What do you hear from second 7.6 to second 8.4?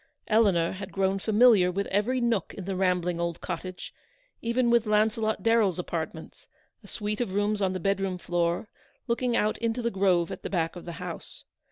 on the bed room